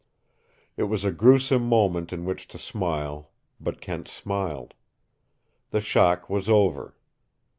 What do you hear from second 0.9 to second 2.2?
a gruesome moment